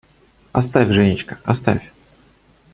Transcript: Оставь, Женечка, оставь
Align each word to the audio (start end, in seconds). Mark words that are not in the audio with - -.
Оставь, 0.51 0.89
Женечка, 0.91 1.37
оставь 1.45 1.91